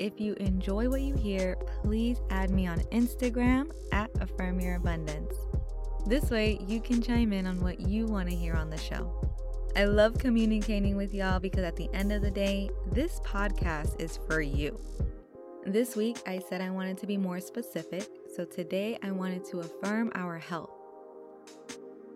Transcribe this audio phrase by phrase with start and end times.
[0.00, 5.34] If you enjoy what you hear, please add me on Instagram at Affirm Your Abundance.
[6.06, 9.14] This way, you can chime in on what you want to hear on the show.
[9.76, 14.18] I love communicating with y'all because at the end of the day, this podcast is
[14.26, 14.80] for you.
[15.66, 19.60] This week, I said I wanted to be more specific, so today I wanted to
[19.60, 20.70] affirm our health.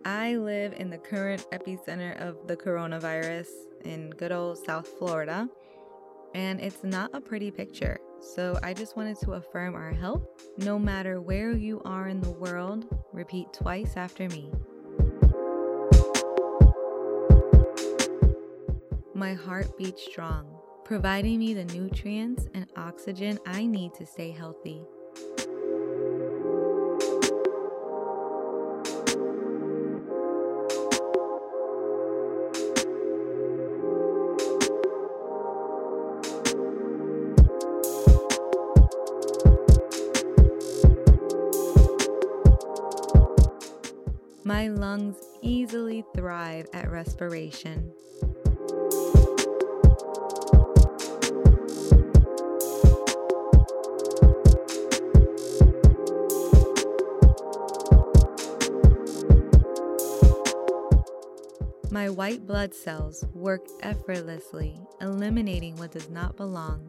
[0.06, 3.48] I live in the current epicenter of the coronavirus
[3.84, 5.50] in good old South Florida,
[6.34, 7.98] and it's not a pretty picture.
[8.20, 10.26] So I just wanted to affirm our health.
[10.58, 14.50] No matter where you are in the world, repeat twice after me.
[19.14, 24.82] My heart beats strong, providing me the nutrients and oxygen I need to stay healthy.
[44.46, 47.90] My lungs easily thrive at respiration.
[61.90, 66.86] My white blood cells work effortlessly, eliminating what does not belong.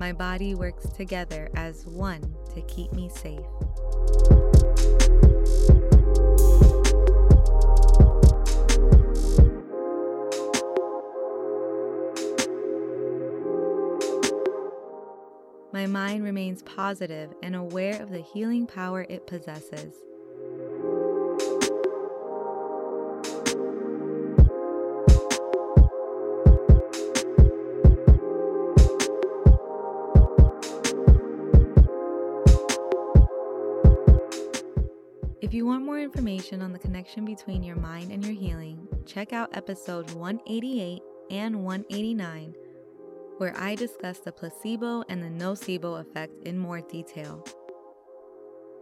[0.00, 2.22] My body works together as one
[2.54, 3.44] to keep me safe.
[15.70, 19.92] My mind remains positive and aware of the healing power it possesses.
[35.42, 39.32] If you want more information on the connection between your mind and your healing, check
[39.32, 42.54] out episodes 188 and 189,
[43.38, 47.42] where I discuss the placebo and the nocebo effect in more detail.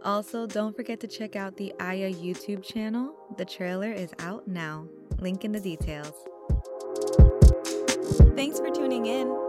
[0.03, 3.15] Also, don't forget to check out the Aya YouTube channel.
[3.37, 4.85] The trailer is out now.
[5.19, 6.13] Link in the details.
[8.35, 9.48] Thanks for tuning in.